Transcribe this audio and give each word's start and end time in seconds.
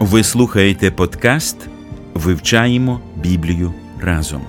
Ви 0.00 0.24
слухаєте 0.24 0.90
подкаст 0.90 1.56
Вивчаємо 2.14 3.00
Біблію 3.16 3.74
разом. 4.00 4.42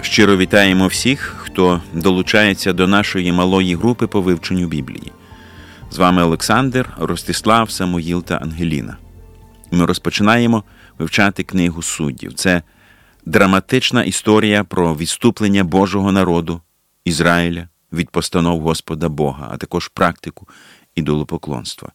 Щиро 0.00 0.36
вітаємо 0.36 0.86
всіх, 0.86 1.20
хто 1.38 1.82
долучається 1.92 2.72
до 2.72 2.86
нашої 2.86 3.32
малої 3.32 3.76
групи 3.76 4.06
по 4.06 4.20
вивченню 4.20 4.68
Біблії. 4.68 5.12
З 5.90 5.98
вами 5.98 6.22
Олександр, 6.22 6.88
Ростислав, 6.98 7.70
Самуїл 7.70 8.24
та 8.24 8.36
Ангеліна. 8.36 8.96
Ми 9.70 9.86
розпочинаємо 9.86 10.64
вивчати 10.98 11.42
книгу 11.42 11.82
суддів. 11.82 12.34
Це 12.34 12.62
драматична 13.26 14.04
історія 14.04 14.64
про 14.64 14.96
відступлення 14.96 15.64
Божого 15.64 16.12
народу 16.12 16.60
Ізраїля 17.04 17.68
від 17.94 18.10
постанов 18.10 18.60
Господа 18.60 19.08
Бога, 19.08 19.48
а 19.52 19.56
також 19.56 19.88
практику 19.88 20.48
ідолопоклонства. 20.94 21.92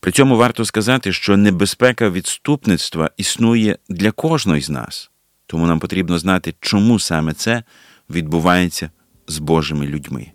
При 0.00 0.12
цьому 0.12 0.36
варто 0.36 0.64
сказати, 0.64 1.12
що 1.12 1.36
небезпека 1.36 2.10
відступництва 2.10 3.10
існує 3.16 3.78
для 3.88 4.10
кожного 4.10 4.60
з 4.60 4.70
нас, 4.70 5.10
тому 5.46 5.66
нам 5.66 5.80
потрібно 5.80 6.18
знати, 6.18 6.54
чому 6.60 6.98
саме 6.98 7.32
це 7.32 7.62
відбувається 8.10 8.90
з 9.28 9.38
Божими 9.38 9.86
людьми. 9.86 10.26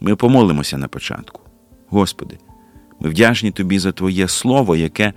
Ми 0.00 0.16
помолимося 0.16 0.78
на 0.78 0.88
початку. 0.88 1.40
Господи, 1.88 2.38
ми 3.00 3.08
вдячні 3.08 3.50
Тобі 3.50 3.78
за 3.78 3.92
Твоє 3.92 4.28
Слово, 4.28 4.76
яке 4.76 5.12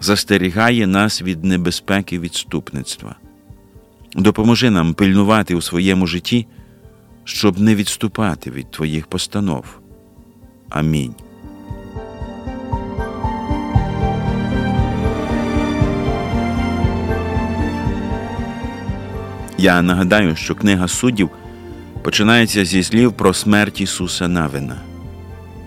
застерігає 0.00 0.86
нас 0.86 1.22
від 1.22 1.44
небезпеки 1.44 2.18
відступництва. 2.18 3.14
Допоможи 4.14 4.70
нам 4.70 4.94
пильнувати 4.94 5.54
у 5.54 5.60
своєму 5.60 6.06
житті 6.06 6.46
щоб 7.24 7.58
не 7.60 7.74
відступати 7.74 8.50
від 8.50 8.70
Твоїх 8.70 9.06
постанов. 9.06 9.64
Амінь. 10.70 11.14
Я 19.58 19.82
нагадаю, 19.82 20.36
що 20.36 20.54
книга 20.54 20.88
суддів 20.88 21.30
починається 22.02 22.64
зі 22.64 22.82
слів 22.82 23.12
про 23.12 23.34
смерть 23.34 23.80
Ісуса 23.80 24.28
Навина. 24.28 24.76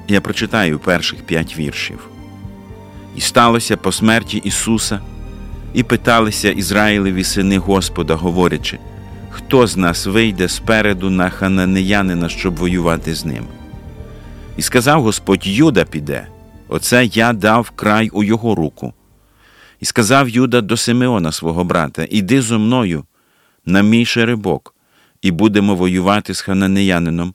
Я 0.08 0.22
прочитаю 0.22 0.80
перших 0.80 1.24
п'ять 1.24 1.58
віршів. 1.58 2.10
І 3.16 3.22
сталося 3.22 3.78
по 3.78 3.92
смерті 3.92 4.38
Ісуса, 4.38 5.00
і 5.74 5.84
питалися 5.84 6.50
Ізраїлеві 6.50 7.24
сини 7.24 7.58
Господа, 7.58 8.16
говорячи 8.16 8.80
хто 9.48 9.68
з 9.68 9.78
нас 9.78 10.06
вийде 10.06 10.48
спереду 10.48 11.10
на 11.10 11.30
хананеянина, 11.30 12.30
щоб 12.30 12.56
воювати 12.56 13.16
з 13.16 13.26
ним. 13.26 13.46
І 14.58 14.62
сказав 14.62 15.04
Господь 15.04 15.48
Юда 15.48 15.86
піде, 15.86 16.28
оце 16.68 17.06
я 17.06 17.34
дав 17.34 17.70
край 17.70 18.10
у 18.10 18.24
його 18.24 18.56
руку. 18.56 18.94
І 19.80 19.86
сказав 19.86 20.30
Юда 20.30 20.62
до 20.62 20.78
Симеона 20.78 21.32
свого 21.32 21.64
брата: 21.64 22.08
Іди 22.10 22.42
зо 22.42 22.60
мною 22.60 23.04
на 23.66 23.82
мій 23.82 24.06
жеребок, 24.06 24.76
і 25.22 25.32
будемо 25.32 25.76
воювати 25.76 26.34
з 26.34 26.42
хананеянином, 26.42 27.34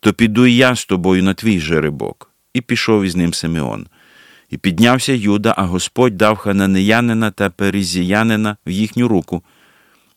то 0.00 0.12
піду 0.12 0.46
і 0.46 0.56
я 0.56 0.74
з 0.76 0.84
тобою 0.84 1.22
на 1.22 1.34
твій 1.34 1.60
жеребок. 1.60 2.30
І 2.54 2.60
пішов 2.60 3.04
із 3.04 3.16
ним 3.16 3.34
Симеон. 3.34 3.86
І 4.50 4.56
піднявся 4.56 5.12
Юда, 5.12 5.54
а 5.56 5.62
Господь 5.62 6.16
дав 6.16 6.36
хананеянина 6.36 7.30
та 7.30 7.50
перезіянина 7.50 8.56
в 8.66 8.70
їхню 8.70 9.08
руку, 9.08 9.42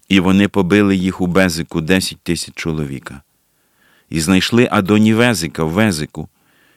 і 0.10 0.20
вони 0.20 0.48
побили 0.48 0.96
їх 0.96 1.22
у 1.22 1.28
Безику 1.28 1.82
десять 1.82 2.22
тисяч 2.22 2.54
чоловіка. 2.56 3.22
І 4.10 4.22
знайшли 4.22 4.68
Адонівезика 4.72 5.64
в 5.64 5.70
Везику, 5.70 6.30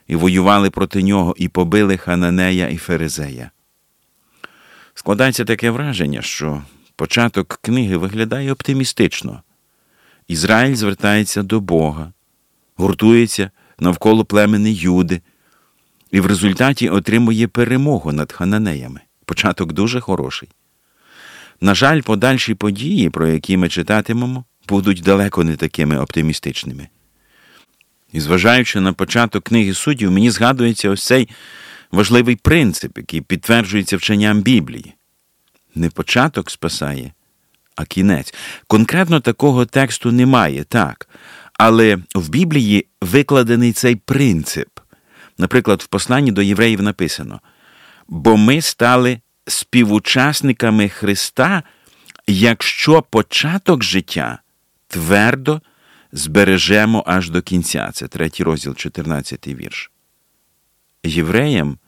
і 0.07 0.17
воювали 0.17 0.71
проти 0.71 1.03
нього, 1.03 1.35
і 1.39 1.49
побили 1.49 1.97
Хананея 1.97 2.69
і 2.69 2.77
Ферезея. 2.77 3.51
Складається 4.95 5.45
таке 5.45 5.71
враження, 5.71 6.23
що 6.23 6.63
початок 6.97 7.59
книги 7.63 7.97
виглядає 7.97 8.53
оптимістично. 8.53 9.43
Ізраїль 10.29 10.75
звертається 10.75 11.43
до 11.43 11.61
Бога, 11.61 12.13
гуртується 12.77 13.51
навколо 13.79 14.25
племени 14.25 14.73
Юди, 14.73 15.21
і 16.11 16.21
в 16.21 16.27
результаті 16.27 16.89
отримує 16.89 17.49
перемогу 17.49 18.13
над 18.13 18.33
хананеями. 18.33 19.01
Початок 19.25 19.73
дуже 19.73 20.01
хороший. 20.01 20.49
На 21.61 21.75
жаль, 21.75 22.01
подальші 22.01 22.55
події, 22.55 23.11
про 23.11 23.29
які 23.29 23.57
ми 23.57 23.69
читатимемо, 23.69 24.45
будуть 24.69 25.03
далеко 25.03 25.45
не 25.45 25.57
такими 25.57 25.99
оптимістичними. 25.99 26.89
І 28.13 28.21
зважаючи 28.21 28.81
на 28.81 28.93
початок 28.93 29.45
книги 29.45 29.75
суддів, 29.75 30.11
мені 30.11 30.31
згадується 30.31 30.91
ось 30.91 31.05
цей 31.05 31.29
важливий 31.91 32.37
принцип, 32.37 32.99
який 32.99 33.21
підтверджується 33.21 33.97
вченням 33.97 34.43
Біблії. 34.43 34.95
Не 35.75 35.91
початок 35.91 36.51
спасає, 36.51 37.13
а 37.77 37.85
кінець. 37.85 38.35
Конкретно 38.67 39.21
такого 39.21 39.67
тексту 39.67 40.13
немає, 40.13 40.65
так. 40.65 41.09
Але 41.53 41.99
в 42.15 42.29
Біблії 42.29 42.87
викладений 43.01 43.73
цей 43.73 43.97
принцип. 43.97 44.69
Наприклад, 45.39 45.83
в 45.83 45.87
посланні 45.87 46.33
до 46.33 46.43
євреїв 46.43 46.83
написано: 46.83 47.41
бо 48.09 48.37
ми 48.37 48.61
стали 48.61 49.21
співучасниками 49.49 50.89
Христа, 50.89 51.63
якщо 52.27 53.03
початок 53.03 53.85
життя 53.85 54.39
твердо 54.89 55.61
збережемо 56.13 57.05
аж 57.07 57.31
до 57.31 57.43
кінця. 57.43 57.91
Це 57.93 58.09
третій 58.09 58.45
розділ, 58.45 58.75
14 58.75 59.47
вірш. 59.47 59.91
Євреям, 61.05 61.79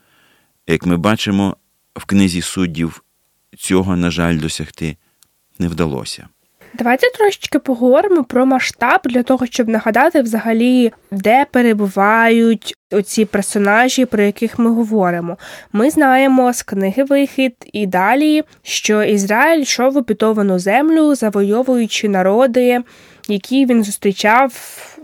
як 0.66 0.86
ми 0.86 0.96
бачимо 0.96 1.56
в 1.94 2.04
книзі 2.04 2.42
суддів, 2.42 3.04
цього, 3.58 3.96
на 3.96 4.10
жаль, 4.10 4.38
досягти 4.38 4.96
не 5.58 5.68
вдалося. 5.68 6.28
Давайте 6.74 7.10
трошечки 7.10 7.58
поговоримо 7.58 8.24
про 8.24 8.46
масштаб 8.46 9.00
для 9.04 9.22
того, 9.22 9.46
щоб 9.46 9.68
нагадати 9.68 10.22
взагалі, 10.22 10.92
де 11.10 11.46
перебувають 11.50 12.74
оці 12.92 13.24
персонажі, 13.24 14.04
про 14.04 14.22
яких 14.22 14.58
ми 14.58 14.70
говоримо. 14.70 15.36
Ми 15.72 15.90
знаємо 15.90 16.52
з 16.52 16.62
книги 16.62 17.04
Вихід 17.04 17.54
і 17.72 17.86
далі, 17.86 18.42
що 18.62 19.02
Ізраїль 19.02 19.60
йшов 19.60 19.92
в 19.92 19.96
обітовану 19.96 20.58
землю, 20.58 21.14
завойовуючи 21.14 22.08
народи, 22.08 22.80
які 23.28 23.66
він 23.66 23.84
зустрічав 23.84 24.52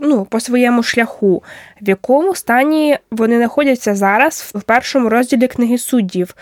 ну, 0.01 0.25
по 0.25 0.39
своєму 0.39 0.83
шляху, 0.83 1.43
в 1.81 1.89
якому 1.89 2.35
стані 2.35 2.97
вони 3.11 3.37
знаходяться 3.37 3.95
зараз 3.95 4.51
в 4.55 4.61
першому 4.61 5.09
розділі 5.09 5.47
книги 5.47 5.77
суддів. 5.77 6.35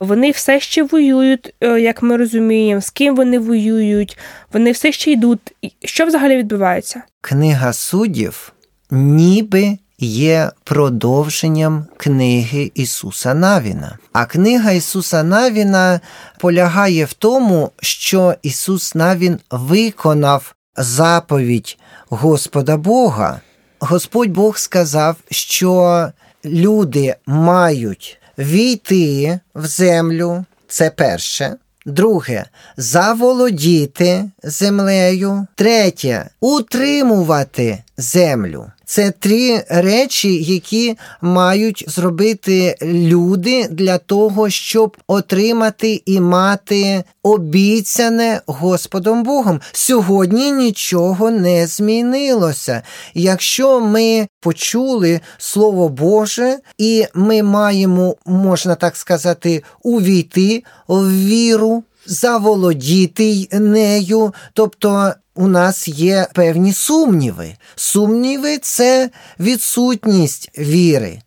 Вони 0.00 0.30
все 0.30 0.60
ще 0.60 0.82
воюють, 0.82 1.54
е, 1.60 1.80
як 1.80 2.02
ми 2.02 2.16
розуміємо, 2.16 2.80
з 2.80 2.90
ким 2.90 3.16
вони 3.16 3.38
воюють, 3.38 4.18
вони 4.52 4.72
все 4.72 4.92
ще 4.92 5.10
йдуть. 5.10 5.54
Що 5.84 6.06
взагалі 6.06 6.36
відбувається? 6.36 7.02
Книга 7.20 7.72
суддів 7.72 8.52
ніби 8.90 9.78
є 9.98 10.50
продовженням 10.64 11.86
книги 11.96 12.72
Ісуса 12.74 13.34
Навіна. 13.34 13.98
А 14.12 14.24
книга 14.24 14.70
Ісуса 14.70 15.22
Навіна 15.22 16.00
полягає 16.38 17.04
в 17.04 17.12
тому, 17.12 17.70
що 17.80 18.34
Ісус 18.42 18.94
Навін 18.94 19.38
виконав 19.50 20.54
заповідь 20.76 21.78
Господа 22.08 22.76
Бога. 22.76 23.40
Господь 23.80 24.30
Бог 24.30 24.58
сказав, 24.58 25.16
що 25.30 26.08
люди 26.44 27.14
мають 27.26 28.20
війти 28.38 29.40
в 29.54 29.66
землю, 29.66 30.44
це 30.68 30.90
перше. 30.90 31.56
Друге 31.86 32.44
заволодіти 32.76 34.30
землею. 34.42 35.46
Третє 35.54 36.30
утримувати 36.40 37.82
землю. 37.96 38.66
Це 38.92 39.10
три 39.10 39.64
речі, 39.68 40.42
які 40.42 40.96
мають 41.20 41.84
зробити 41.88 42.76
люди 42.82 43.68
для 43.70 43.98
того, 43.98 44.50
щоб 44.50 44.96
отримати 45.06 46.02
і 46.06 46.20
мати 46.20 47.04
обіцяне 47.22 48.40
Господом 48.46 49.22
Богом. 49.22 49.60
Сьогодні 49.72 50.52
нічого 50.52 51.30
не 51.30 51.66
змінилося. 51.66 52.82
Якщо 53.14 53.80
ми 53.80 54.26
почули 54.40 55.20
Слово 55.38 55.88
Боже, 55.88 56.58
і 56.78 57.04
ми 57.14 57.42
маємо, 57.42 58.16
можна 58.26 58.74
так 58.74 58.96
сказати, 58.96 59.62
увійти 59.82 60.64
в 60.88 61.26
віру 61.26 61.82
заволодіти 62.06 63.48
нею, 63.52 64.34
тобто 64.52 65.12
у 65.34 65.48
нас 65.48 65.88
є 65.88 66.26
певні 66.34 66.72
сумніви. 66.72 67.54
Сумніви 67.76 68.58
це 68.58 69.10
відсутність 69.40 70.50
віри. 70.58 71.18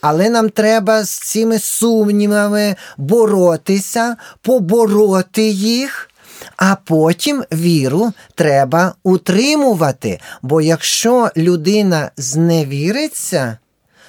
Але 0.00 0.30
нам 0.30 0.50
треба 0.50 1.04
з 1.04 1.10
цими 1.10 1.58
сумнівами 1.58 2.76
боротися, 2.96 4.16
побороти 4.42 5.42
їх, 5.48 6.10
а 6.56 6.76
потім 6.84 7.44
віру 7.52 8.12
треба 8.34 8.94
утримувати. 9.02 10.20
Бо 10.42 10.60
якщо 10.60 11.30
людина 11.36 12.10
зневіриться, 12.16 13.58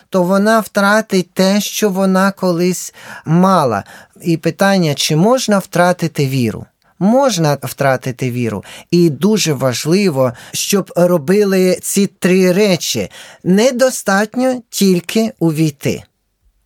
то 0.10 0.24
вона 0.24 0.60
втратить 0.60 1.34
те, 1.34 1.62
що 1.62 1.90
вона 1.90 2.32
колись 2.32 2.94
мала. 3.26 3.84
І 4.22 4.38
питання, 4.38 4.96
чи 4.96 5.16
можна 5.16 5.60
втратити 5.60 6.28
віру? 6.28 6.66
Можна 7.00 7.58
втратити 7.64 8.32
віру, 8.32 8.64
і 8.92 9.10
дуже 9.10 9.54
важливо, 9.54 10.34
щоб 10.52 10.92
робили 10.96 11.78
ці 11.82 12.08
три 12.08 12.52
речі. 12.52 13.12
Недостатньо 13.44 14.62
тільки 14.70 15.34
увійти. 15.40 16.04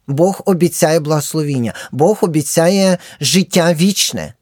Бог 0.07 0.41
обіцяє 0.45 0.99
благословіння, 0.99 1.73
Бог 1.91 2.17
обіцяє 2.21 2.97
життя 3.21 3.73
вічне 3.73 4.33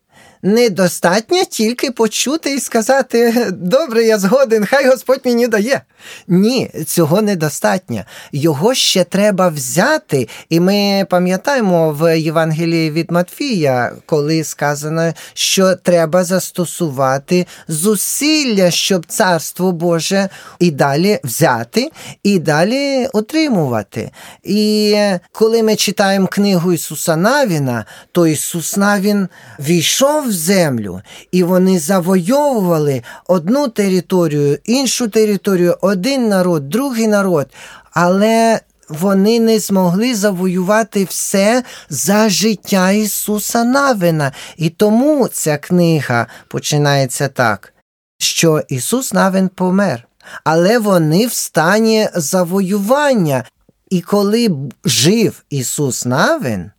недостатньо 0.43 1.43
тільки 1.49 1.91
почути 1.91 2.53
і 2.53 2.59
сказати: 2.59 3.47
Добре, 3.51 4.03
я 4.03 4.19
згоден, 4.19 4.65
хай 4.65 4.89
Господь 4.89 5.21
мені 5.25 5.47
дає. 5.47 5.81
Ні, 6.27 6.71
цього 6.87 7.21
недостатньо. 7.21 8.03
Його 8.31 8.73
ще 8.73 9.03
треба 9.03 9.47
взяти. 9.49 10.27
І 10.49 10.59
ми 10.59 11.05
пам'ятаємо 11.09 11.91
в 11.91 12.19
Євангелії 12.19 12.91
від 12.91 13.11
Матфія, 13.11 13.91
коли 14.05 14.43
сказано, 14.43 15.13
що 15.33 15.75
треба 15.75 16.23
застосувати 16.23 17.47
зусилля, 17.67 18.71
щоб 18.71 19.05
царство 19.05 19.71
Боже 19.71 20.29
і 20.59 20.71
далі 20.71 21.19
взяти, 21.23 21.91
і 22.23 22.39
далі 22.39 23.07
отримувати. 23.13 24.11
І 24.43 24.95
коли 25.31 25.63
ми 25.63 25.75
читаємо 25.75 26.27
книгу 26.27 26.73
Ісуса 26.73 27.15
Навіна, 27.15 27.85
то 28.11 28.27
Ісус 28.27 28.77
Навін 28.77 29.27
війшов 29.59 30.30
землю, 30.31 31.01
і 31.31 31.43
вони 31.43 31.79
завойовували 31.79 33.03
одну 33.27 33.67
територію, 33.67 34.57
іншу 34.63 35.07
територію, 35.07 35.77
один 35.81 36.27
народ, 36.27 36.69
другий 36.69 37.07
народ. 37.07 37.47
Але 37.91 38.59
вони 38.89 39.39
не 39.39 39.59
змогли 39.59 40.15
завоювати 40.15 41.03
все 41.03 41.63
за 41.89 42.29
життя 42.29 42.91
Ісуса 42.91 43.63
Навина. 43.63 44.31
І 44.57 44.69
тому 44.69 45.27
ця 45.27 45.57
книга 45.57 46.27
починається 46.47 47.27
так, 47.27 47.73
що 48.19 48.61
Ісус 48.67 49.13
Навин 49.13 49.49
помер, 49.49 50.07
але 50.43 50.79
вони 50.79 51.27
в 51.27 51.33
стані 51.33 52.09
завоювання. 52.15 53.43
І 53.89 54.01
коли 54.01 54.49
жив 54.85 55.43
Ісус 55.49 56.05
Навин, 56.05 56.71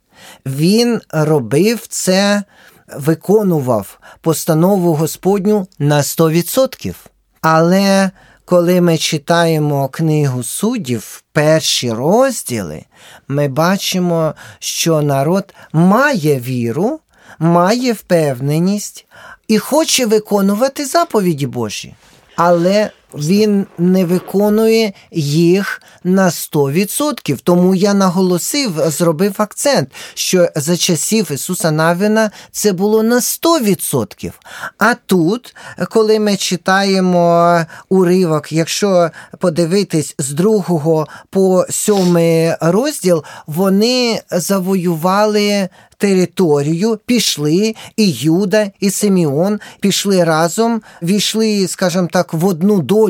Він 0.45 1.01
робив 1.09 1.87
це 1.89 2.43
виконував 2.95 3.99
постанову 4.21 4.93
Господню 4.93 5.67
на 5.79 6.01
100%. 6.01 6.93
Але 7.41 8.11
коли 8.45 8.81
ми 8.81 8.97
читаємо 8.97 9.87
книгу 9.87 10.43
суддів, 10.43 11.23
перші 11.31 11.91
розділи, 11.91 12.85
ми 13.27 13.47
бачимо, 13.47 14.33
що 14.59 15.01
народ 15.01 15.53
має 15.73 16.39
віру, 16.39 16.99
має 17.39 17.93
впевненість 17.93 19.05
і 19.47 19.57
хоче 19.57 20.05
виконувати 20.05 20.85
заповіді 20.85 21.47
Божі. 21.47 21.95
Але 22.35 22.91
він 23.13 23.65
не 23.77 24.05
виконує 24.05 24.93
їх 25.11 25.81
на 26.03 26.29
100%. 26.29 27.39
Тому 27.43 27.75
я 27.75 27.93
наголосив, 27.93 28.71
зробив 28.87 29.33
акцент, 29.37 29.89
що 30.13 30.49
за 30.55 30.77
часів 30.77 31.31
Ісуса 31.31 31.71
Навіна 31.71 32.31
це 32.51 32.73
було 32.73 33.03
на 33.03 33.15
100%. 33.15 34.31
А 34.77 34.93
тут, 34.93 35.55
коли 35.89 36.19
ми 36.19 36.37
читаємо 36.37 37.59
уривок, 37.89 38.51
якщо 38.51 39.09
подивитись 39.39 40.15
з 40.17 40.31
другого 40.31 41.07
по 41.29 41.65
сьомий 41.69 42.53
розділ, 42.61 43.23
вони 43.47 44.21
завоювали 44.31 45.69
територію, 46.03 46.99
пішли 47.05 47.75
і 47.97 48.11
Юда, 48.11 48.71
і 48.79 48.89
Симіон 48.89 49.59
пішли 49.79 50.23
разом, 50.23 50.81
війшли, 51.01 51.67
скажімо 51.67 52.07
так, 52.11 52.33
в 52.33 52.45
одну 52.45 52.81
долю. 52.81 53.02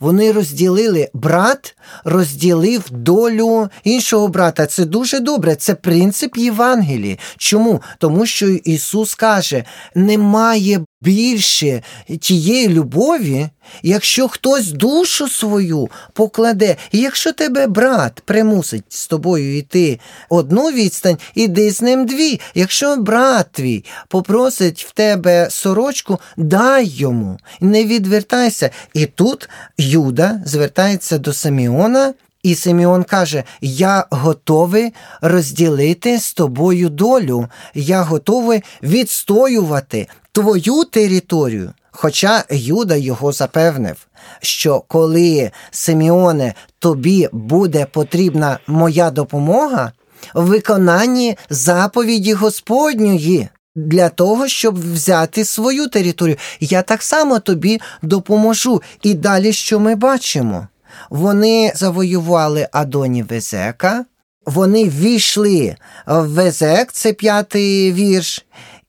Вони 0.00 0.32
розділили 0.32 1.08
брат, 1.14 1.76
розділив 2.04 2.84
долю 2.90 3.68
іншого 3.84 4.28
брата. 4.28 4.66
Це 4.66 4.84
дуже 4.84 5.20
добре. 5.20 5.56
Це 5.56 5.74
принцип 5.74 6.36
Євангелії. 6.36 7.18
Чому? 7.36 7.82
Тому 7.98 8.26
що 8.26 8.48
Ісус 8.48 9.14
каже: 9.14 9.64
немає 9.94 10.80
більше 11.00 11.82
тієї 12.20 12.68
любові, 12.68 13.48
якщо 13.82 14.28
хтось 14.28 14.72
душу 14.72 15.28
свою 15.28 15.88
покладе, 16.12 16.76
і 16.92 16.98
якщо 16.98 17.32
тебе 17.32 17.66
брат 17.66 18.22
примусить 18.24 18.84
з 18.88 19.06
тобою 19.06 19.58
йти 19.58 20.00
одну 20.28 20.70
відстань, 20.70 21.18
іди 21.34 21.70
з 21.70 21.82
ним 21.82 22.06
дві. 22.06 22.40
Якщо 22.54 22.96
брат 22.96 23.46
твій 23.52 23.84
попросить 24.08 24.84
в 24.84 24.92
тебе 24.92 25.50
сорочку, 25.50 26.18
дай 26.36 26.86
йому, 26.86 27.38
не 27.60 27.84
відвертайся. 27.84 28.70
І 28.94 29.06
тут 29.06 29.48
Юда 29.78 30.40
звертається 30.44 31.18
до 31.18 31.32
Саміона. 31.32 32.14
І 32.42 32.54
Симеон 32.54 33.04
каже: 33.04 33.44
Я 33.60 34.04
готовий 34.10 34.94
розділити 35.20 36.18
з 36.18 36.32
тобою 36.32 36.88
долю, 36.88 37.48
я 37.74 38.02
готовий 38.02 38.62
відстоювати 38.82 40.06
твою 40.42 40.84
територію. 40.84 41.72
Хоча 41.90 42.44
Юда 42.50 42.96
його 42.96 43.32
запевнив, 43.32 43.96
що 44.40 44.80
коли 44.88 45.50
Симеоне 45.70 46.54
тобі 46.78 47.28
буде 47.32 47.86
потрібна 47.92 48.58
моя 48.66 49.10
допомога 49.10 49.92
в 50.34 50.44
виконанні 50.46 51.36
заповіді 51.50 52.32
Господньої. 52.32 53.48
Для 53.76 54.08
того, 54.08 54.48
щоб 54.48 54.92
взяти 54.92 55.44
свою 55.44 55.88
територію, 55.88 56.36
я 56.60 56.82
так 56.82 57.02
само 57.02 57.38
тобі 57.38 57.80
допоможу. 58.02 58.82
І 59.02 59.14
далі, 59.14 59.52
що 59.52 59.80
ми 59.80 59.94
бачимо? 59.94 60.68
Вони 61.10 61.72
завоювали 61.74 62.68
Адоні 62.72 63.22
Везека, 63.22 64.04
вони 64.46 64.84
ввійшли 64.84 65.76
в 66.06 66.26
Везек, 66.26 66.92
це 66.92 67.12
п'ятий 67.12 67.92
вірш, 67.92 68.44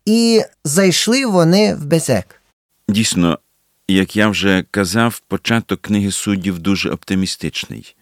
і 0.09 0.41
зайшли 0.63 1.25
вони 1.25 1.75
в 1.75 1.85
Безек. 1.85 2.41
Дійсно, 2.87 3.39
як 3.87 4.15
я 4.15 4.27
вже 4.27 4.63
казав, 4.71 5.19
початок 5.19 5.81
книги 5.81 6.11
суддів 6.11 6.59
дуже 6.59 6.89
оптимістичний. 6.89 7.95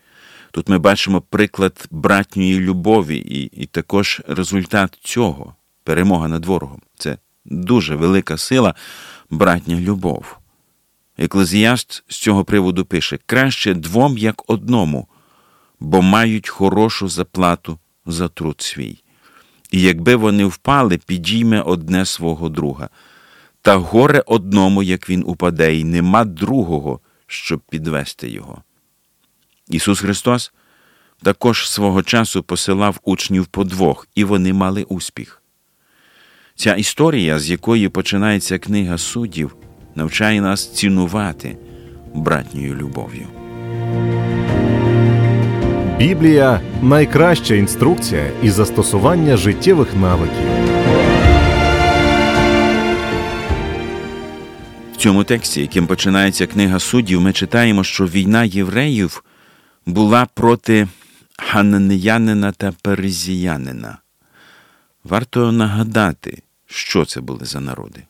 Тут 0.52 0.70
ми 0.70 0.78
бачимо 0.78 1.22
приклад 1.22 1.88
братньої 1.92 2.60
любові 2.60 3.18
і, 3.18 3.62
і 3.62 3.66
також 3.66 4.22
результат 4.28 4.98
цього 5.02 5.56
перемога 5.84 6.28
над 6.28 6.46
ворогом. 6.46 6.82
Це 6.98 7.18
дуже 7.46 7.96
велика 7.96 8.38
сила, 8.38 8.76
братня 9.30 9.76
любов. 9.76 10.38
Еклезіаст 11.18 12.04
з 12.08 12.18
цього 12.18 12.46
приводу 12.46 12.86
пише: 12.86 13.20
краще 13.26 13.74
двом, 13.74 14.18
як 14.18 14.50
одному, 14.50 15.08
бо 15.80 16.02
мають 16.02 16.50
хорошу 16.50 17.10
заплату 17.10 17.80
за 18.06 18.28
труд 18.28 18.62
свій. 18.62 19.04
І 19.72 19.82
якби 19.82 20.16
вони 20.16 20.46
впали, 20.46 20.98
підійме 20.98 21.62
одне 21.62 22.06
свого 22.06 22.50
друга. 22.50 22.90
Та 23.62 23.76
горе 23.76 24.24
одному, 24.26 24.84
як 24.84 25.10
він 25.10 25.24
упаде, 25.28 25.76
і 25.76 25.84
нема 25.84 26.26
другого, 26.26 27.00
щоб 27.28 27.60
підвести 27.60 28.30
його. 28.30 28.62
Ісус 29.70 30.00
Христос 30.00 30.52
також 31.24 31.70
свого 31.70 32.04
часу 32.04 32.44
посилав 32.44 33.00
учнів 33.04 33.46
по 33.46 33.64
двох, 33.64 34.08
і 34.16 34.24
вони 34.24 34.54
мали 34.54 34.84
успіх. 34.84 35.42
Ця 36.56 36.76
історія, 36.76 37.40
з 37.40 37.50
якої 37.50 37.90
починається 37.90 38.60
книга 38.60 38.98
суддів, 38.98 39.56
навчає 39.96 40.42
нас 40.42 40.74
цінувати 40.74 41.58
братньою 42.14 42.76
любов'ю. 42.76 43.28
Біблія 45.98 46.62
найкраща 46.82 47.56
інструкція 47.56 48.32
і 48.44 48.50
застосування 48.50 49.38
життєвих 49.38 49.96
навиків. 49.96 50.46
В 54.94 54.98
цьому 54.98 55.24
тексті, 55.24 55.62
яким 55.62 55.88
починається 55.88 56.48
книга 56.48 56.80
суддів, 56.80 57.22
ми 57.22 57.34
читаємо, 57.34 57.84
що 57.84 58.06
війна 58.06 58.44
євреїв 58.44 59.24
була 59.86 60.28
проти 60.34 60.88
хананеянина 61.38 62.52
та 62.52 62.74
перезіянина. 62.82 63.98
Варто 65.04 65.52
нагадати, 65.52 66.42
що 66.66 67.06
це 67.06 67.22
були 67.22 67.46
за 67.46 67.60
народи. 67.60 68.04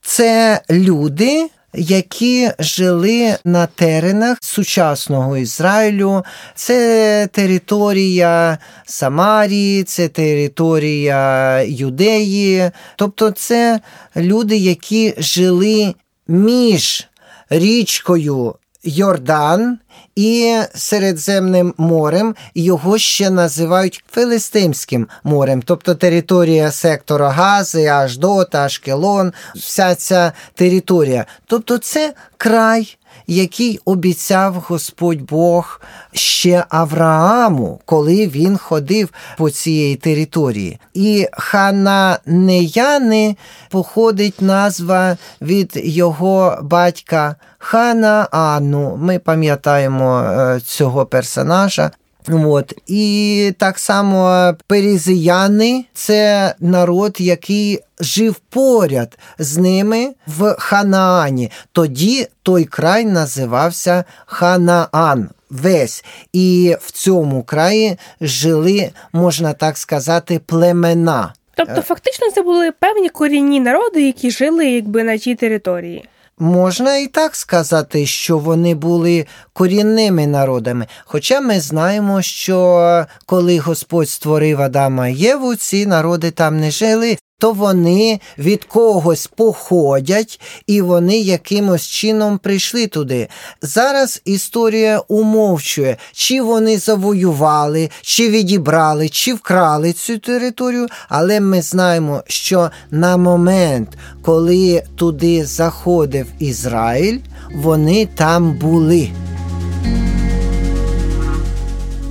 Це 0.00 0.62
люди, 0.70 1.48
які 1.76 2.50
жили 2.58 3.36
на 3.44 3.66
теренах 3.66 4.38
сучасного 4.40 5.36
Ізраїлю. 5.36 6.24
Це 6.54 7.28
територія 7.32 8.58
Самарії, 8.86 9.84
це 9.84 10.08
територія 10.08 11.60
Юдеї. 11.62 12.70
Тобто, 12.96 13.30
це 13.30 13.80
люди, 14.16 14.56
які 14.56 15.14
жили 15.18 15.94
між 16.28 17.08
річкою 17.50 18.54
Йордан 18.84 19.78
і 20.16 20.58
Середземним 20.74 21.74
морем 21.78 22.34
його 22.54 22.98
ще 22.98 23.30
називають 23.30 24.04
Филистимським 24.10 25.08
морем, 25.24 25.62
тобто 25.62 25.94
територія 25.94 26.70
сектора 26.70 27.30
Гази, 27.30 27.86
Аждота, 27.86 28.64
Ашкелон, 28.64 29.32
вся 29.56 29.94
ця 29.94 30.32
територія. 30.54 31.26
Тобто 31.46 31.78
це 31.78 32.14
край 32.36 32.96
який 33.26 33.80
обіцяв 33.84 34.54
Господь 34.54 35.22
Бог 35.22 35.80
ще 36.12 36.64
Аврааму, 36.68 37.80
коли 37.84 38.26
він 38.26 38.58
ходив 38.58 39.08
по 39.38 39.50
цієї 39.50 39.96
території. 39.96 40.78
І 40.94 41.28
Хананеяни 41.32 43.36
походить 43.70 44.42
назва 44.42 45.16
від 45.42 45.72
його 45.74 46.58
батька 46.62 47.36
Хана 47.58 48.28
Ану. 48.30 48.96
Ми 48.96 49.18
пам'ятаємо 49.18 50.20
е, 50.20 50.60
цього 50.60 51.06
персонажа. 51.06 51.90
От. 52.28 52.72
І 52.86 53.52
так 53.58 53.78
само 53.78 54.52
перезияни 54.66 55.84
це 55.94 56.54
народ, 56.60 57.16
який 57.20 57.80
жив 58.00 58.34
поряд 58.34 59.18
з 59.38 59.56
ними 59.56 60.14
в 60.26 60.56
Ханаані. 60.58 61.50
Тоді 61.72 62.26
той 62.42 62.64
край 62.64 63.04
називався 63.04 64.04
Ханаан. 64.26 65.28
Весь. 65.50 66.04
І 66.32 66.76
в 66.80 66.90
цьому 66.90 67.42
краї 67.42 67.96
жили, 68.20 68.90
можна 69.12 69.52
так 69.52 69.78
сказати, 69.78 70.40
племена. 70.46 71.32
Тобто, 71.56 71.82
фактично, 71.82 72.30
це 72.30 72.42
були 72.42 72.72
певні 72.72 73.08
корінні 73.08 73.60
народи, 73.60 74.02
які 74.02 74.30
жили 74.30 74.66
якби 74.66 75.04
на 75.04 75.18
тій 75.18 75.34
території. 75.34 76.04
Можна 76.38 76.96
і 76.96 77.06
так 77.06 77.36
сказати, 77.36 78.06
що 78.06 78.38
вони 78.38 78.74
були 78.74 79.26
корінними 79.52 80.26
народами. 80.26 80.86
Хоча 81.04 81.40
ми 81.40 81.60
знаємо, 81.60 82.22
що 82.22 83.06
коли 83.26 83.58
Господь 83.58 84.08
створив 84.08 84.62
Адама 84.62 85.08
і 85.08 85.14
Єву, 85.14 85.54
ці 85.54 85.86
народи 85.86 86.30
там 86.30 86.60
не 86.60 86.70
жили, 86.70 87.18
то 87.44 87.52
вони 87.52 88.20
від 88.38 88.64
когось 88.64 89.26
походять 89.26 90.40
і 90.66 90.82
вони 90.82 91.18
якимось 91.18 91.86
чином 91.86 92.38
прийшли 92.38 92.86
туди. 92.86 93.28
Зараз 93.62 94.22
історія 94.24 94.98
умовчує, 95.08 95.96
чи 96.12 96.42
вони 96.42 96.78
завоювали, 96.78 97.90
чи 98.02 98.30
відібрали, 98.30 99.08
чи 99.08 99.34
вкрали 99.34 99.92
цю 99.92 100.18
територію, 100.18 100.86
але 101.08 101.40
ми 101.40 101.62
знаємо, 101.62 102.22
що 102.26 102.70
на 102.90 103.16
момент, 103.16 103.88
коли 104.22 104.82
туди 104.96 105.46
заходив 105.46 106.26
Ізраїль, 106.38 107.18
вони 107.54 108.08
там 108.14 108.58
були. 108.58 109.10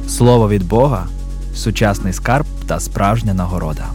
Слово 0.07 0.49
від 0.49 0.67
Бога 0.67 1.07
сучасний 1.55 2.13
скарб 2.13 2.45
та 2.67 2.79
справжня 2.79 3.33
нагорода. 3.33 3.85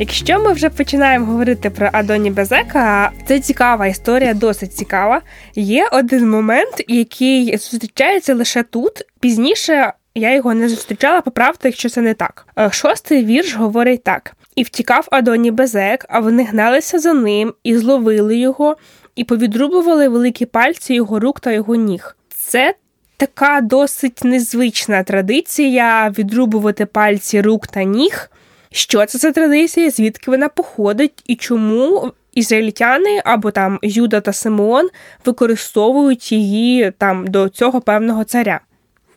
Якщо 0.00 0.40
ми 0.40 0.52
вже 0.52 0.70
починаємо 0.70 1.26
говорити 1.26 1.70
про 1.70 1.90
Адоні 1.92 2.30
Безека, 2.30 3.12
це 3.26 3.40
цікава 3.40 3.86
історія, 3.86 4.34
досить 4.34 4.74
цікава. 4.74 5.22
Є 5.54 5.88
один 5.92 6.30
момент, 6.30 6.84
який 6.88 7.56
зустрічається 7.56 8.34
лише 8.34 8.62
тут. 8.62 8.92
Пізніше 9.20 9.92
я 10.14 10.34
його 10.34 10.54
не 10.54 10.68
зустрічала, 10.68 11.20
поправте, 11.20 11.68
якщо 11.68 11.88
це 11.88 12.00
не 12.00 12.14
так. 12.14 12.46
Е, 12.58 12.70
шостий 12.72 13.24
вірш 13.24 13.54
говорить 13.54 14.04
так: 14.04 14.36
і 14.56 14.62
втікав 14.62 15.08
Адоні 15.10 15.50
Безек, 15.50 16.06
а 16.08 16.20
вони 16.20 16.44
гналися 16.44 16.98
за 16.98 17.12
ним 17.12 17.54
і 17.64 17.76
зловили 17.76 18.36
його, 18.36 18.76
і 19.16 19.24
повідрубували 19.24 20.08
великі 20.08 20.46
пальці 20.46 20.94
його 20.94 21.20
рук 21.20 21.40
та 21.40 21.52
його 21.52 21.74
ніг. 21.74 22.16
Це 22.36 22.74
така 23.16 23.60
досить 23.60 24.24
незвична 24.24 25.02
традиція 25.02 26.14
відрубувати 26.18 26.86
пальці 26.86 27.40
рук 27.40 27.66
та 27.66 27.82
ніг. 27.82 28.30
Що 28.72 29.06
це 29.06 29.18
за 29.18 29.32
традиція, 29.32 29.90
звідки 29.90 30.30
вона 30.30 30.48
походить 30.48 31.22
і 31.26 31.36
чому 31.36 32.12
ізраїльтяни 32.34 33.22
або 33.24 33.50
там 33.50 33.78
Юда 33.82 34.20
та 34.20 34.32
Симеон 34.32 34.88
використовують 35.24 36.32
її 36.32 36.92
там 36.98 37.26
до 37.26 37.48
цього 37.48 37.80
певного 37.80 38.24
царя? 38.24 38.60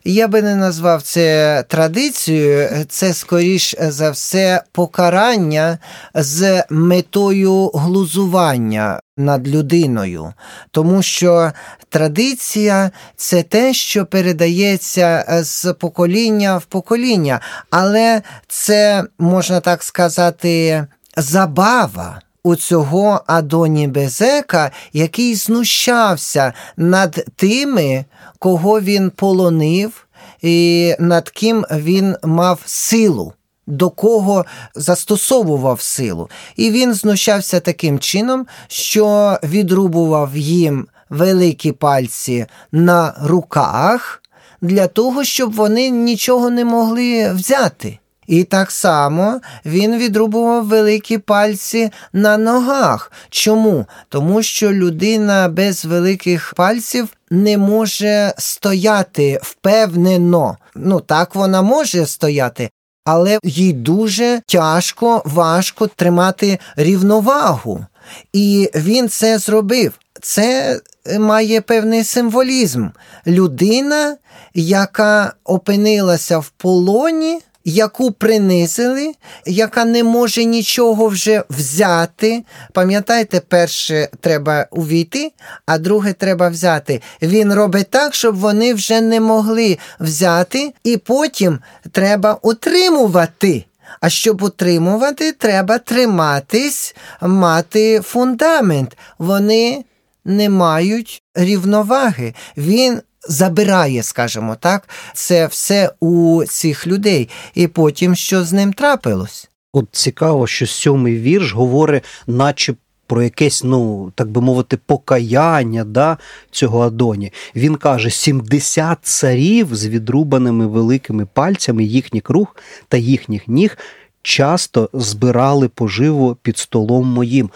Я 0.06 0.28
би 0.28 0.42
не 0.42 0.56
назвав 0.56 1.02
це 1.02 1.64
традицією, 1.68 2.84
це 2.88 3.14
скоріш 3.14 3.74
за 3.80 4.10
все 4.10 4.62
покарання 4.72 5.78
з 6.14 6.64
метою 6.70 7.70
глузування 7.74 9.00
над 9.16 9.48
людиною, 9.48 10.32
тому 10.70 11.02
що 11.02 11.52
традиція 11.88 12.90
це 13.16 13.42
те, 13.42 13.74
що 13.74 14.06
передається 14.06 15.24
з 15.42 15.72
покоління 15.72 16.56
в 16.56 16.64
покоління, 16.64 17.40
але 17.70 18.22
це 18.48 19.04
можна 19.18 19.60
так 19.60 19.82
сказати 19.82 20.86
забава. 21.16 22.20
У 22.46 22.56
цього 22.56 23.20
Адоні 23.26 23.88
Безека, 23.88 24.70
який 24.92 25.34
знущався 25.34 26.52
над 26.76 27.26
тими, 27.36 28.04
кого 28.38 28.80
він 28.80 29.10
полонив, 29.10 30.06
і 30.42 30.94
над 30.98 31.30
ким 31.30 31.66
він 31.70 32.16
мав 32.22 32.60
силу, 32.66 33.32
до 33.66 33.90
кого 33.90 34.44
застосовував 34.74 35.80
силу. 35.80 36.28
І 36.56 36.70
він 36.70 36.94
знущався 36.94 37.60
таким 37.60 37.98
чином, 37.98 38.46
що 38.68 39.38
відрубував 39.42 40.36
їм 40.36 40.86
великі 41.10 41.72
пальці 41.72 42.46
на 42.72 43.14
руках 43.22 44.22
для 44.60 44.86
того, 44.86 45.24
щоб 45.24 45.52
вони 45.52 45.90
нічого 45.90 46.50
не 46.50 46.64
могли 46.64 47.32
взяти. 47.32 47.98
І 48.26 48.44
так 48.44 48.70
само 48.70 49.40
він 49.66 49.98
відрубував 49.98 50.66
великі 50.66 51.18
пальці 51.18 51.90
на 52.12 52.36
ногах. 52.36 53.12
Чому? 53.30 53.86
Тому 54.08 54.42
що 54.42 54.72
людина 54.72 55.48
без 55.48 55.84
великих 55.84 56.54
пальців 56.56 57.08
не 57.30 57.58
може 57.58 58.34
стояти 58.38 59.40
впевнено. 59.42 60.56
Ну, 60.74 61.00
так 61.00 61.34
вона 61.34 61.62
може 61.62 62.06
стояти, 62.06 62.70
але 63.04 63.38
їй 63.44 63.72
дуже 63.72 64.40
тяжко, 64.46 65.22
важко 65.24 65.86
тримати 65.86 66.58
рівновагу. 66.76 67.86
І 68.32 68.70
він 68.74 69.08
це 69.08 69.38
зробив. 69.38 69.92
Це 70.22 70.80
має 71.18 71.60
певний 71.60 72.04
символізм. 72.04 72.88
Людина, 73.26 74.16
яка 74.54 75.32
опинилася 75.44 76.38
в 76.38 76.48
полоні 76.48 77.40
яку 77.64 78.12
принизили, 78.12 79.14
яка 79.46 79.84
не 79.84 80.04
може 80.04 80.44
нічого 80.44 81.08
вже 81.08 81.42
взяти. 81.50 82.44
Пам'ятаєте, 82.72 83.40
перше 83.40 84.08
треба 84.20 84.66
увійти, 84.70 85.32
а 85.66 85.78
друге 85.78 86.12
треба 86.12 86.48
взяти. 86.48 87.00
Він 87.22 87.54
робить 87.54 87.90
так, 87.90 88.14
щоб 88.14 88.36
вони 88.36 88.74
вже 88.74 89.00
не 89.00 89.20
могли 89.20 89.78
взяти, 90.00 90.72
і 90.84 90.96
потім 90.96 91.58
треба 91.92 92.38
утримувати. 92.42 93.64
А 94.00 94.08
щоб 94.08 94.42
утримувати, 94.42 95.32
треба 95.32 95.78
триматись, 95.78 96.96
мати 97.20 98.00
фундамент. 98.00 98.96
Вони 99.18 99.84
не 100.24 100.48
мають 100.48 101.22
рівноваги. 101.34 102.34
Він 102.56 103.00
забирає, 103.28 104.02
скажімо 104.02 104.56
так, 104.60 104.88
це 105.14 105.46
все 105.46 105.90
у 106.00 106.44
цих 106.48 106.86
людей, 106.86 107.28
і 107.54 107.66
потім 107.66 108.14
що 108.14 108.44
з 108.44 108.52
ним 108.52 108.72
трапилось. 108.72 109.48
От 109.72 109.86
цікаво, 109.92 110.46
що 110.46 110.66
сьомий 110.66 111.18
вірш 111.18 111.52
говорить, 111.52 112.04
наче 112.26 112.74
про 113.06 113.22
якесь, 113.22 113.64
ну 113.64 114.12
так 114.14 114.30
би 114.30 114.40
мовити, 114.40 114.76
покаяння 114.76 115.84
да, 115.84 116.18
цього 116.50 116.80
Адоні. 116.80 117.32
Він 117.56 117.76
каже: 117.76 118.10
70 118.10 118.98
царів 119.02 119.74
з 119.74 119.86
відрубаними 119.86 120.66
великими 120.66 121.26
пальцями 121.26 121.84
їхніх 121.84 122.30
рук 122.30 122.56
та 122.88 122.96
їхніх 122.96 123.48
ніг 123.48 123.78
часто 124.22 124.90
збирали 124.92 125.68
поживу 125.68 126.36
під 126.42 126.58
столом 126.58 127.06
моїм. 127.06 127.50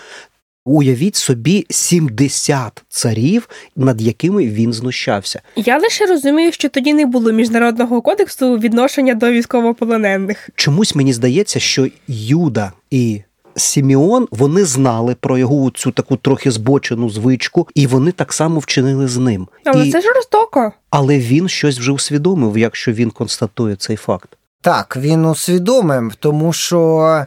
Уявіть 0.70 1.16
собі 1.16 1.66
70 1.70 2.84
царів, 2.88 3.48
над 3.76 4.02
якими 4.02 4.46
він 4.46 4.72
знущався. 4.72 5.42
Я 5.56 5.78
лише 5.78 6.06
розумію, 6.06 6.52
що 6.52 6.68
тоді 6.68 6.94
не 6.94 7.06
було 7.06 7.32
міжнародного 7.32 8.02
кодексу 8.02 8.58
відношення 8.58 9.14
до 9.14 9.30
військовополонених. 9.30 10.50
Чомусь 10.54 10.94
мені 10.94 11.12
здається, 11.12 11.60
що 11.60 11.88
Юда 12.08 12.72
і 12.90 13.20
Сіміон 13.56 14.28
вони 14.30 14.64
знали 14.64 15.14
про 15.20 15.38
його 15.38 15.70
цю 15.70 15.90
таку 15.90 16.16
трохи 16.16 16.50
збочену 16.50 17.10
звичку, 17.10 17.68
і 17.74 17.86
вони 17.86 18.12
так 18.12 18.32
само 18.32 18.60
вчинили 18.60 19.08
з 19.08 19.16
ним. 19.16 19.48
Але 19.64 19.88
і... 19.88 19.92
це 19.92 20.00
жорстоко. 20.00 20.72
Але 20.90 21.18
він 21.18 21.48
щось 21.48 21.78
вже 21.78 21.92
усвідомив, 21.92 22.58
якщо 22.58 22.92
він 22.92 23.10
констатує 23.10 23.76
цей 23.76 23.96
факт. 23.96 24.28
Так, 24.60 24.96
він 25.00 25.24
усвідомив, 25.24 26.14
тому 26.14 26.52
що 26.52 27.24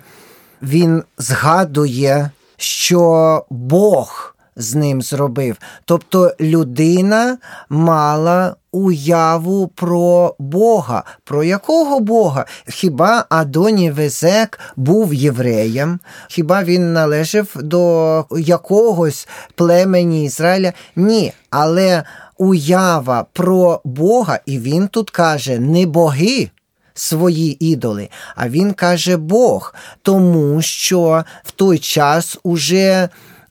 він 0.61 1.03
згадує, 1.17 2.29
що 2.61 3.45
Бог 3.49 4.35
з 4.55 4.75
ним 4.75 5.01
зробив. 5.01 5.57
Тобто 5.85 6.31
людина 6.39 7.37
мала 7.69 8.55
уяву 8.71 9.67
про 9.67 10.35
Бога. 10.39 11.03
Про 11.23 11.43
якого 11.43 11.99
Бога? 11.99 12.45
Хіба 12.67 13.25
Адоні 13.29 13.91
Везек 13.91 14.59
був 14.75 15.13
євреєм? 15.13 15.99
Хіба 16.27 16.63
він 16.63 16.93
належав 16.93 17.47
до 17.55 18.25
якогось 18.31 19.27
племені 19.55 20.25
Ізраїля? 20.25 20.73
Ні. 20.95 21.33
Але 21.49 22.03
уява 22.37 23.25
про 23.33 23.81
Бога, 23.83 24.39
і 24.45 24.59
він 24.59 24.87
тут 24.87 25.09
каже, 25.09 25.59
не 25.59 25.85
боги. 25.85 26.49
Свої 26.93 27.65
ідоли, 27.71 28.09
а 28.35 28.49
він 28.49 28.73
каже 28.73 29.17
Бог, 29.17 29.75
тому 30.01 30.61
що 30.61 31.23
в 31.43 31.51
той 31.51 31.79
час 31.79 32.37
уже 32.43 33.09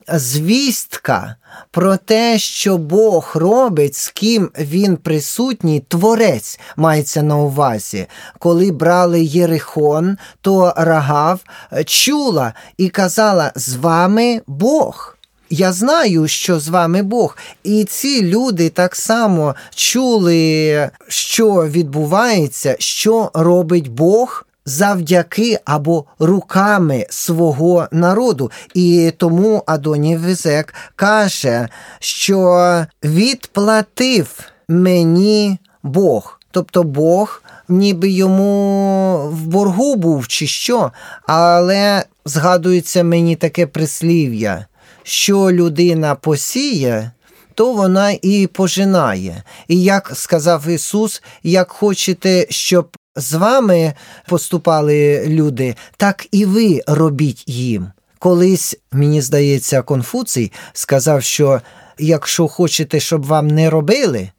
звістка 0.09 1.37
про 1.71 1.97
те, 1.97 2.39
що 2.39 2.79
Бог 2.79 3.33
робить, 3.35 3.95
з 3.95 4.09
ким 4.09 4.51
він 4.59 4.97
присутній, 4.97 5.81
творець 5.89 6.61
мається 6.77 7.23
на 7.23 7.37
увазі. 7.37 8.07
Коли 8.39 8.73
брали 8.73 9.23
Єрихон, 9.23 10.19
то 10.41 10.75
Рагав 10.77 11.41
чула 11.87 12.55
і 12.77 12.89
казала: 12.89 13.53
з 13.55 13.75
вами 13.75 14.43
Бог. 14.47 15.17
Я 15.51 15.73
знаю, 15.73 16.29
що 16.29 16.61
з 16.61 16.69
вами 16.69 17.03
Бог. 17.03 17.37
І 17.63 17.85
ці 17.85 18.23
люди 18.23 18.69
так 18.69 18.97
само 18.97 19.55
чули, 19.75 20.91
що 21.09 21.67
відбувається, 21.67 22.77
що 22.79 23.31
робить 23.35 23.89
Бог 23.89 24.47
завдяки 24.65 25.59
або 25.65 26.05
руками 26.19 27.07
свого 27.11 27.89
народу. 27.93 28.51
І 28.75 29.13
тому 29.17 29.63
Адоній 29.67 30.17
Визек 30.17 30.75
каже, 30.97 31.69
що 31.99 32.87
відплатив 33.05 34.39
мені 34.69 35.59
Бог. 35.83 36.41
Тобто 36.51 36.83
Бог 36.83 37.43
ніби 37.69 38.09
йому 38.09 39.17
в 39.33 39.47
боргу 39.47 39.97
був 39.97 40.29
чи 40.29 40.47
що, 40.47 40.93
але 41.27 42.05
згадується 42.25 43.05
мені 43.05 43.37
таке 43.37 43.67
прислів'я, 43.67 44.67
що 45.11 45.53
людина 45.53 46.15
посіє. 46.15 47.11
То 47.55 47.73
вона 47.73 48.11
і 48.23 48.47
пожинає. 48.47 49.43
І 49.69 49.83
як 49.83 50.13
сказав 50.15 50.69
Ісус, 50.69 51.23
як 51.43 51.71
хочете, 51.71 52.47
щоб 52.51 52.97
з 53.17 53.33
вами 53.33 53.93
поступали 54.29 55.25
люди, 55.27 55.75
так 55.97 56.27
і 56.33 56.45
ви 56.45 56.81
робіть 56.87 57.45
їм. 57.47 57.91
Колись, 58.19 58.77
мені 58.93 59.21
здається, 59.21 59.83
Конфуцій 59.83 60.53
сказав, 60.73 61.23
що 61.23 61.61
якщо 61.99 62.49
хочете, 62.49 63.01
щоб 63.01 63.27
вам 63.27 63.49
не 63.49 63.71
робили, 63.71 64.31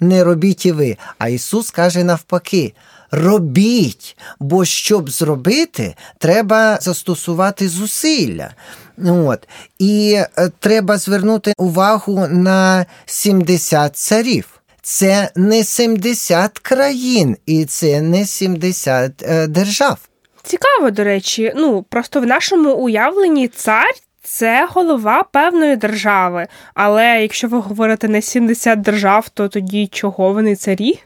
не 0.00 0.24
робіть 0.24 0.66
і 0.66 0.72
ви. 0.72 0.96
А 1.18 1.28
Ісус 1.28 1.70
каже 1.70 2.04
навпаки: 2.04 2.72
робіть, 3.10 4.16
бо 4.40 4.64
щоб 4.64 5.10
зробити, 5.10 5.94
треба 6.18 6.78
застосувати 6.80 7.68
зусилля. 7.68 8.50
От. 9.06 9.48
І 9.78 10.12
е, 10.38 10.50
треба 10.58 10.98
звернути 10.98 11.52
увагу 11.58 12.26
на 12.30 12.86
70 13.06 13.96
царів. 13.96 14.60
Це 14.82 15.30
не 15.36 15.64
70 15.64 16.58
країн 16.58 17.36
і 17.46 17.64
це 17.64 18.00
не 18.00 18.26
70 18.26 19.22
е, 19.22 19.46
держав. 19.46 19.98
Цікаво, 20.42 20.90
до 20.90 21.04
речі, 21.04 21.52
ну 21.56 21.82
просто 21.82 22.20
в 22.20 22.26
нашому 22.26 22.74
уявленні 22.74 23.48
цар 23.48 23.90
це 24.32 24.68
голова 24.70 25.22
певної 25.22 25.76
держави. 25.76 26.46
Але 26.74 27.22
якщо 27.22 27.48
ви 27.48 27.58
говорите 27.58 28.08
не 28.08 28.22
70 28.22 28.80
держав, 28.80 29.28
то 29.28 29.48
тоді 29.48 29.86
чого 29.86 30.32
вони 30.32 30.56
царі? 30.56 30.98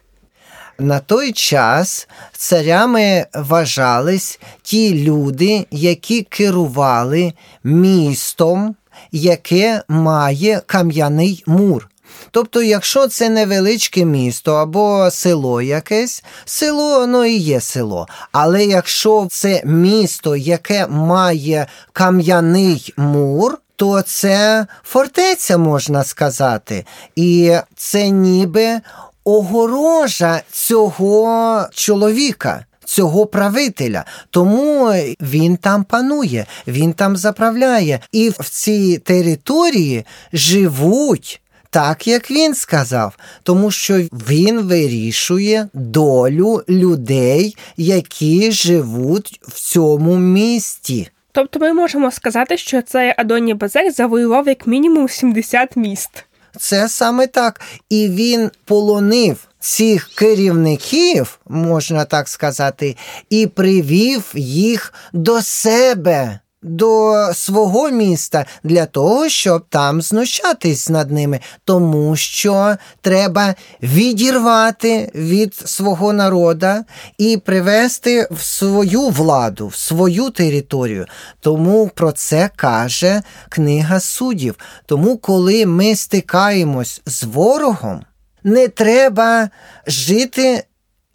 На 0.79 0.99
той 1.01 1.33
час 1.33 2.09
царями 2.33 3.27
вважались 3.35 4.41
ті 4.63 5.05
люди, 5.05 5.67
які 5.71 6.23
керували 6.23 7.33
містом, 7.65 8.77
яке 9.13 9.83
має 9.89 10.61
кам'яний 10.67 11.45
мур. 11.47 11.89
Тобто, 12.31 12.63
якщо 12.63 13.09
це 13.09 13.29
невеличке 13.29 14.05
місто 14.05 14.55
або 14.55 15.11
село 15.11 15.63
якесь, 15.63 16.25
село 16.45 17.01
воно 17.01 17.27
і 17.27 17.37
є 17.37 17.61
село. 17.61 18.09
Але 18.33 18.65
якщо 18.65 19.27
це 19.31 19.63
місто, 19.65 20.37
яке 20.37 20.87
має 20.87 21.67
кам'яний 21.93 22.95
мур, 22.97 23.59
то 23.77 24.03
це 24.03 24.67
фортеця, 24.83 25.59
можна 25.59 26.05
сказати. 26.05 26.87
І 27.17 27.57
це 27.77 28.09
ніби 28.09 28.81
огорожа 29.25 30.43
цього 30.51 31.67
чоловіка. 31.73 32.65
Цього 32.87 33.27
правителя, 33.27 34.05
тому 34.31 34.93
він 35.21 35.57
там 35.57 35.85
панує, 35.85 36.47
він 36.67 36.93
там 36.93 37.17
заправляє, 37.17 38.01
і 38.13 38.29
в 38.29 38.49
цій 38.49 38.99
території 38.99 40.05
живуть 40.33 41.41
так, 41.75 42.07
як 42.07 42.31
він 42.31 42.55
сказав, 42.55 43.17
тому 43.43 43.71
що 43.71 43.95
він 44.13 44.61
вирішує 44.61 45.69
долю 45.73 46.63
людей, 46.69 47.57
які 47.77 48.53
живуть 48.53 49.41
в 49.43 49.53
цьому 49.53 50.17
місті. 50.17 51.09
Тобто 51.33 51.59
ми 51.59 51.73
можемо 51.73 52.11
сказати, 52.11 52.57
що 52.57 52.83
цей 52.83 53.15
Адоні 53.17 53.55
Базек 53.55 53.93
завоював 53.93 54.49
як 54.49 54.67
мінімум 54.67 55.09
70 55.09 55.77
міст. 55.77 56.25
Це 56.57 56.89
саме 56.89 57.27
так. 57.27 57.61
І 57.89 58.09
він 58.09 58.51
полонив 58.65 59.49
цих 59.61 60.11
керівників, 60.15 61.39
можна 61.49 62.05
так 62.05 62.29
сказати, 62.29 62.97
і 63.31 63.47
привів 63.47 64.25
їх 64.35 64.95
до 65.13 65.43
себе 65.43 66.39
до 66.65 67.15
свого 67.35 67.91
міста 67.91 68.47
для 68.65 68.87
того, 68.87 69.29
щоб 69.29 69.65
там 69.69 70.03
знущатись 70.03 70.89
над 70.89 71.11
ними, 71.11 71.41
тому 71.65 72.17
що 72.17 72.77
треба 73.01 73.55
відірвати 73.83 75.11
від 75.15 75.55
свого 75.55 76.13
народа 76.13 76.85
і 77.19 77.37
привести 77.37 78.29
в 78.31 78.41
свою 78.41 79.09
владу, 79.09 79.67
в 79.67 79.75
свою 79.75 80.31
територію. 80.31 81.07
Тому 81.41 81.91
про 81.95 82.13
це 82.13 82.51
каже 82.57 83.23
книга 83.49 84.01
суддів. 84.01 84.55
Тому, 84.87 85.17
коли 85.19 85.67
ми 85.67 85.97
стикаємось 85.97 87.03
з 87.07 87.25
ворогом, 87.25 88.05
не 88.45 88.69
треба 88.69 89.51
жити 89.87 90.65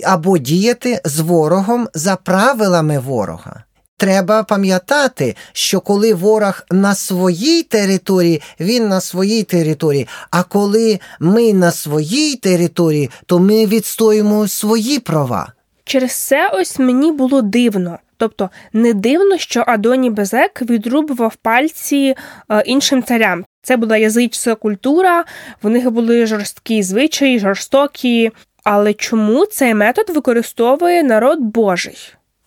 або 0.04 0.38
діяти 0.38 1.02
з 1.06 1.20
ворогом 1.20 1.88
за 1.94 2.16
правилами 2.16 3.00
ворога. 3.00 3.64
Треба 4.00 4.44
пам'ятати, 4.44 5.36
що 5.54 5.82
коли 5.82 6.14
ворог 6.14 6.62
на 6.72 6.96
своїй 6.96 7.64
території, 7.64 8.42
він 8.60 8.88
на 8.88 9.02
своїй 9.02 9.44
території. 9.44 10.08
А 10.32 10.44
коли 10.44 11.00
ми 11.20 11.54
на 11.54 11.72
своїй 11.72 12.36
території, 12.36 13.10
то 13.26 13.40
ми 13.40 13.66
відстоїмо 13.66 14.48
свої 14.48 15.00
права. 15.00 15.54
Через 15.84 16.12
це 16.12 16.50
ось 16.54 16.80
мені 16.80 17.12
було 17.12 17.42
дивно. 17.42 18.00
Тобто 18.18 18.50
не 18.74 18.94
дивно, 18.94 19.38
що 19.38 19.64
Адоні 19.68 20.10
Безек 20.10 20.62
відрубував 20.62 21.36
пальці 21.36 22.16
е, 22.52 22.64
іншим 22.66 23.04
царям. 23.04 23.46
Це 23.62 23.78
була 23.78 23.98
язичська 23.98 24.56
культура, 24.56 25.26
в 25.64 25.70
них 25.70 25.92
були 25.92 26.26
жорсткі 26.26 26.84
звичаї, 26.84 27.40
жорстокі. 27.40 28.32
Але 28.64 28.94
чому 28.94 29.46
цей 29.46 29.74
метод 29.74 30.10
використовує 30.10 31.04
народ 31.04 31.40
Божий? 31.40 31.98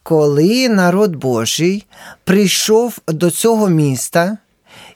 Коли 0.02 0.68
народ 0.68 1.16
Божий 1.16 1.86
прийшов 2.24 2.98
до 3.08 3.30
цього 3.30 3.68
міста 3.68 4.36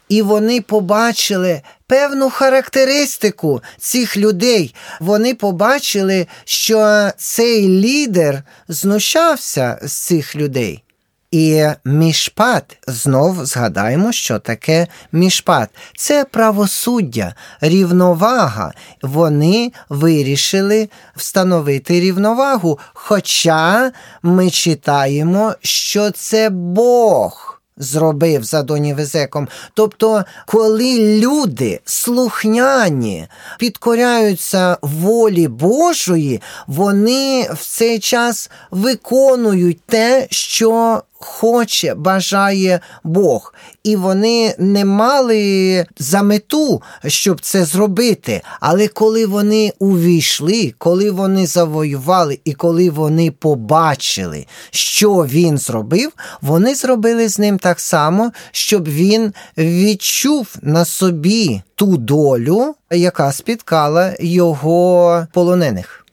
і 0.09 0.23
вони 0.23 0.61
побачили 0.61 1.63
певну 1.87 2.31
характеристику 2.31 3.63
цих 3.79 4.17
людей. 4.17 4.75
Вони 5.01 5.35
побачили, 5.35 6.27
що 6.45 7.11
цей 7.17 7.69
лідер 7.69 8.43
знущався 8.69 9.79
з 9.83 9.93
цих 9.93 10.37
людей. 10.37 10.83
І 11.31 11.65
мішпат, 11.85 12.77
знов 12.89 13.47
згадаємо, 13.47 14.13
що 14.13 14.39
таке 14.39 14.87
мішпат. 15.13 15.71
Це 15.97 16.25
правосуддя, 16.25 17.35
рівновага. 17.61 18.73
Вони 19.03 19.73
вирішили 19.89 20.89
встановити 21.17 22.01
рівновагу. 22.01 22.79
Хоча 22.95 23.93
ми 24.23 24.51
читаємо, 24.51 25.55
що 25.63 26.11
це 26.11 26.51
Бог 26.51 27.57
зробив 27.77 28.45
за 28.45 28.63
Донівезеком. 28.63 29.49
Тобто, 29.75 30.25
коли 30.47 31.19
люди 31.19 31.81
слухняні 31.85 33.29
підкоряються 33.59 34.79
волі 34.83 35.49
Божої, 35.49 36.43
вони 36.67 37.49
в 37.53 37.67
цей 37.67 37.99
час 37.99 38.51
виконують 38.71 39.81
те, 39.87 40.27
що 40.31 41.03
хоче, 41.19 41.95
бажає 41.95 42.81
Бог. 43.05 43.55
І 43.83 43.97
вони 43.97 44.55
не 44.59 44.85
мали 44.85 45.87
за 45.99 46.23
мету, 46.23 46.83
щоб 47.07 47.41
це 47.41 47.65
зробити. 47.65 48.43
Але 48.61 48.89
коли 48.89 49.27
вони 49.27 49.73
увійшли, 49.79 50.75
коли 50.79 51.11
вони 51.11 51.47
завоювали 51.47 52.39
і 52.45 52.53
коли 52.53 52.91
вони 52.91 53.31
побачили, 53.31 54.47
що 54.71 55.13
він 55.13 55.59
зробив, 55.59 56.13
вони 56.41 56.75
зробили 56.75 57.29
з 57.29 57.39
ним 57.39 57.59
так 57.59 57.81
само, 57.81 58.33
щоб 58.51 58.89
він 58.89 59.33
відчув 59.59 60.57
на 60.63 60.85
собі 60.85 61.63
ту 61.75 61.97
долю, 61.97 62.75
яка 62.91 63.33
спіткала 63.33 64.15
його 64.21 65.27
полонених. 65.33 66.07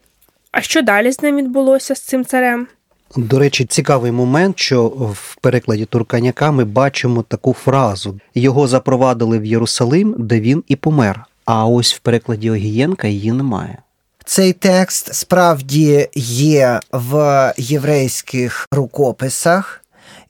А 0.52 0.62
що 0.62 0.82
далі 0.82 1.12
з 1.12 1.22
ним 1.22 1.38
відбулося 1.38 1.96
з 1.96 2.02
цим 2.02 2.26
царем? 2.26 2.68
До 3.16 3.40
речі, 3.40 3.66
цікавий 3.66 4.12
момент, 4.12 4.60
що 4.60 4.86
в 4.88 5.36
перекладі 5.42 5.86
Турканяка 5.86 6.52
ми 6.52 6.66
бачимо 6.66 7.22
таку 7.22 7.54
фразу: 7.54 8.20
його 8.36 8.68
запровадили 8.68 9.40
в 9.40 9.46
Єрусалим, 9.46 10.16
де 10.18 10.40
він 10.40 10.64
і 10.68 10.76
помер. 10.76 11.26
А 11.46 11.66
ось 11.66 11.94
в 11.94 12.00
перекладі 12.00 12.52
Огієнка 12.52 13.08
її 13.08 13.32
немає. 13.32 13.78
Цей 14.26 14.54
текст 14.54 15.14
справді 15.14 16.08
є 16.16 16.80
в 16.92 17.54
єврейських 17.58 18.68
рукописах. 18.72 19.80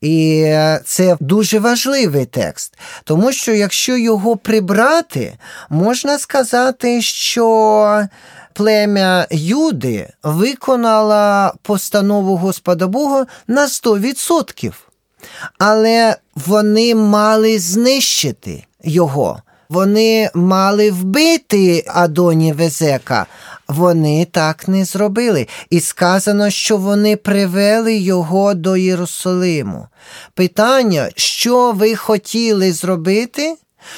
І 0.02 0.46
це 0.86 1.18
дуже 1.20 1.60
важливий 1.60 2.26
текст, 2.26 2.78
тому 3.04 3.32
що 3.32 3.52
якщо 3.52 3.98
його 3.98 4.38
прибрати, 4.38 5.34
можна 5.70 6.20
сказати, 6.20 7.02
що 7.02 8.08
плем'я 8.54 9.28
Юди 9.32 10.10
виконало 10.24 11.54
постанову 11.62 12.38
Господа 12.38 12.88
Бога 12.88 13.26
на 13.48 13.68
100%. 13.68 14.74
Але 15.60 16.16
вони 16.36 16.96
мали 16.96 17.60
знищити 17.60 18.64
його. 18.84 19.42
Вони 19.70 20.30
мали 20.34 20.92
вбити 20.92 21.86
Адоні 21.88 22.54
Везека. 22.54 23.26
Вони 23.68 24.28
так 24.32 24.68
не 24.68 24.86
зробили. 24.86 25.48
І 25.70 25.80
сказано, 25.80 26.50
що 26.50 26.78
вони 26.78 27.18
привели 27.18 27.96
його 27.96 28.54
до 28.54 28.78
Єрусалиму. 28.78 29.88
Питання, 30.34 31.10
що 31.16 31.72
ви 31.72 31.96
хотіли 31.96 32.74
зробити? 32.74 33.56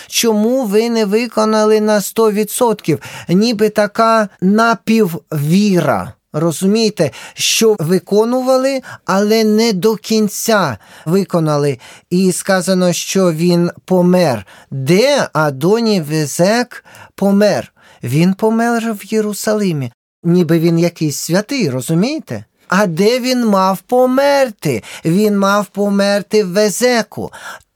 Чому 0.07 0.65
ви 0.65 0.89
не 0.89 1.05
виконали 1.05 1.81
на 1.81 1.99
100%? 1.99 3.01
Ніби 3.29 3.69
така 3.69 4.29
напіввіра. 4.41 6.13
Розумієте, 6.37 7.11
що 7.33 7.75
виконували, 7.79 8.81
але 9.05 9.43
не 9.43 9.73
до 9.73 9.95
кінця 9.95 10.77
виконали. 11.05 11.79
І 12.09 12.31
сказано, 12.31 12.93
що 12.93 13.31
він 13.31 13.71
помер. 13.85 14.45
Де 14.71 15.27
Адоні 15.33 16.01
Везек 16.01 16.85
помер? 17.15 17.73
Він 18.03 18.33
помер 18.33 18.93
в 18.93 19.13
Єрусалимі. 19.13 19.91
Ніби 20.23 20.59
він 20.59 20.79
якийсь 20.79 21.17
святий, 21.17 21.69
розумієте? 21.69 22.45
А 22.67 22.85
де 22.85 23.19
він 23.19 23.45
мав 23.45 23.81
померти? 23.81 24.83
Він 25.05 25.37
мав 25.37 25.65
померти 25.65 26.43
в 26.43 26.47
Везеку. 26.47 27.31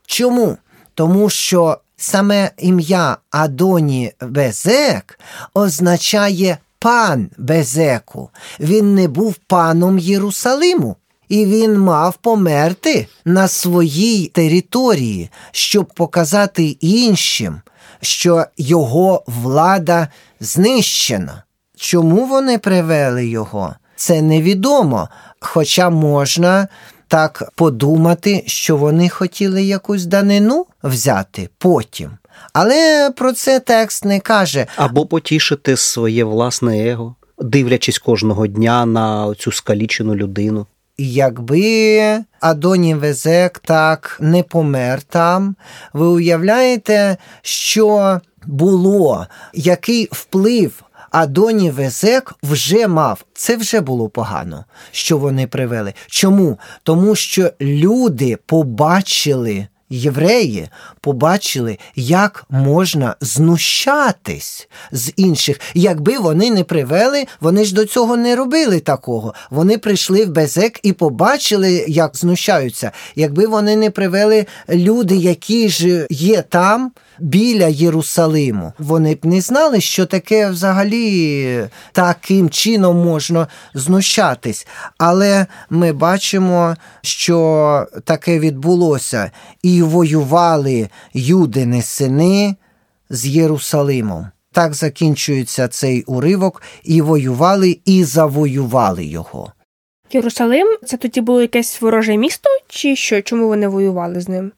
Чому? 0.05 0.57
Тому 0.93 1.29
що 1.29 1.77
саме 1.99 2.51
ім'я 2.57 3.17
Адоні 3.31 4.11
Безек 4.21 5.19
означає 5.53 6.57
пан 6.79 7.29
Безеку. 7.37 8.29
Він 8.59 8.95
не 8.95 9.07
був 9.07 9.35
паном 9.35 9.99
Єрусалиму. 9.99 10.95
І 11.29 11.45
він 11.45 11.79
мав 11.79 12.17
померти 12.17 13.07
на 13.25 13.47
своїй 13.47 14.27
території, 14.27 15.29
щоб 15.51 15.85
показати 15.85 16.63
іншим, 16.79 17.61
що 18.01 18.45
його 18.57 19.23
влада 19.27 20.07
знищена. 20.39 21.43
Чому 21.75 22.25
вони 22.25 22.57
привели 22.57 23.27
його? 23.27 23.75
Це 23.95 24.21
невідомо. 24.21 25.09
Хоча 25.39 25.89
можна 25.89 26.67
так 27.09 27.51
подумати, 27.55 28.43
що 28.45 28.77
вони 28.77 29.09
хотіли 29.09 29.63
якусь 29.63 30.05
данину 30.05 30.65
взяти 30.83 31.49
потім. 31.57 32.11
Але 32.53 33.11
про 33.15 33.33
це 33.33 33.59
текст 33.59 34.05
не 34.05 34.19
каже. 34.19 34.67
Або 34.75 35.05
потішити 35.05 35.77
своє 35.77 36.23
власне 36.23 36.89
его, 36.89 37.15
дивлячись 37.39 37.99
кожного 37.99 38.47
дня 38.47 38.85
на 38.85 39.35
цю 39.35 39.51
скалічену 39.51 40.15
людину. 40.15 40.65
Якби 40.97 42.19
Адоні 42.39 42.95
Везек 42.95 43.59
так 43.59 44.17
не 44.21 44.43
помер 44.43 45.01
там, 45.01 45.55
ви 45.93 46.05
уявляєте, 46.07 47.17
що 47.41 48.19
було, 48.45 49.27
який 49.53 50.09
вплив 50.11 50.83
Адоні 51.11 51.71
Везек 51.71 52.35
вже 52.43 52.87
мав. 52.87 53.23
Це 53.33 53.55
вже 53.55 53.81
було 53.81 54.09
погано, 54.09 54.65
що 54.91 55.17
вони 55.17 55.47
привели. 55.47 55.93
Чому? 56.07 56.57
Тому 56.83 57.15
що 57.15 57.51
люди 57.61 58.37
побачили. 58.45 59.67
Євреї 59.89 60.67
побачили, 61.01 61.77
як 61.95 62.45
можна 62.49 63.15
знущатись 63.21 64.69
з 64.91 65.13
інших. 65.15 65.59
Якби 65.73 66.17
вони 66.17 66.51
не 66.51 66.63
привели, 66.63 67.25
вони 67.41 67.65
ж 67.65 67.73
до 67.73 67.85
цього 67.85 68.17
не 68.17 68.35
робили 68.35 68.79
такого. 68.79 69.33
Вони 69.49 69.77
прийшли 69.77 70.25
в 70.25 70.29
Безек 70.29 70.79
і 70.83 70.93
побачили, 70.93 71.85
як 71.87 72.17
знущаються. 72.17 72.91
Якби 73.15 73.47
вони 73.47 73.75
не 73.75 73.89
привели 73.89 74.45
люди, 74.69 75.15
які 75.15 75.69
ж 75.69 76.07
є 76.09 76.41
там. 76.41 76.91
Біля 77.19 77.67
Єрусалиму 77.67 78.73
вони 78.79 79.15
б 79.15 79.25
не 79.25 79.41
знали, 79.41 79.81
що 79.81 80.05
таке 80.05 80.49
взагалі 80.49 81.67
таким 81.91 82.49
чином 82.49 82.97
можна 82.97 83.47
знущатись. 83.73 84.67
Але 84.97 85.45
ми 85.69 85.93
бачимо, 85.93 86.75
що 87.01 87.87
таке 88.03 88.39
відбулося, 88.39 89.31
і 89.63 89.81
воювали 89.81 90.89
юдини 91.13 91.81
сини 91.81 92.55
з 93.09 93.27
Єрусалимом. 93.27 94.27
Так 94.51 94.73
закінчується 94.73 95.67
цей 95.67 96.03
уривок, 96.03 96.61
і 96.83 97.01
воювали, 97.01 97.79
і 97.85 98.03
завоювали 98.03 99.05
його. 99.05 99.53
Єрусалим 100.11 100.67
це 100.85 100.97
тоді 100.97 101.21
було 101.21 101.41
якесь 101.41 101.81
вороже 101.81 102.17
місто, 102.17 102.49
чи 102.67 102.95
що? 102.95 103.21
Чому 103.21 103.47
вони 103.47 103.67
воювали 103.67 104.21
з 104.21 104.29
ним? 104.29 104.51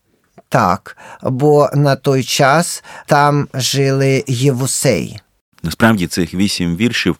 Так, 0.51 0.97
бо 1.23 1.69
на 1.73 1.95
той 1.95 2.23
час 2.23 2.83
там 3.05 3.47
жили 3.53 4.23
євусеї. 4.27 5.19
Насправді 5.63 6.07
цих 6.07 6.33
вісім 6.33 6.75
віршів, 6.75 7.15